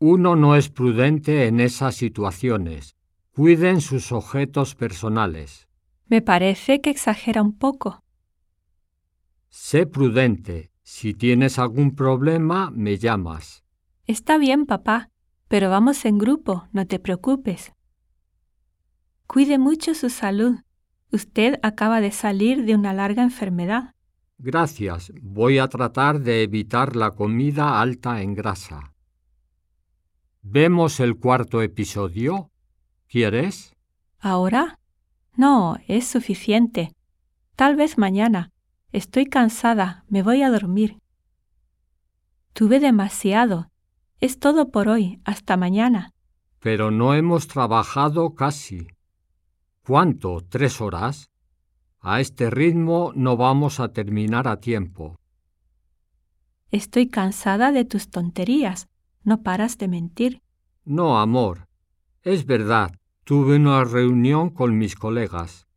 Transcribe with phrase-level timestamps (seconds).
[0.00, 2.94] Uno no es prudente en esas situaciones.
[3.32, 5.68] Cuiden sus objetos personales.
[6.06, 8.04] Me parece que exagera un poco.
[9.48, 10.70] Sé prudente.
[10.82, 13.64] Si tienes algún problema, me llamas.
[14.06, 15.10] Está bien, papá,
[15.48, 17.72] pero vamos en grupo, no te preocupes.
[19.26, 20.56] Cuide mucho su salud.
[21.10, 23.94] Usted acaba de salir de una larga enfermedad.
[24.38, 25.12] Gracias.
[25.20, 28.94] Voy a tratar de evitar la comida alta en grasa.
[30.50, 32.50] ¿Vemos el cuarto episodio?
[33.06, 33.76] ¿Quieres?
[34.18, 34.78] ¿Ahora?
[35.36, 36.94] No, es suficiente.
[37.54, 38.50] Tal vez mañana.
[38.90, 41.00] Estoy cansada, me voy a dormir.
[42.54, 43.68] Tuve demasiado.
[44.20, 46.14] Es todo por hoy, hasta mañana.
[46.60, 48.86] Pero no hemos trabajado casi.
[49.84, 50.40] ¿Cuánto?
[50.48, 51.28] ¿Tres horas?
[52.00, 55.20] A este ritmo no vamos a terminar a tiempo.
[56.70, 58.88] Estoy cansada de tus tonterías.
[59.22, 60.42] No paras de mentir.
[60.84, 61.68] No, amor.
[62.22, 62.90] Es verdad.
[63.24, 65.67] Tuve una reunión con mis colegas.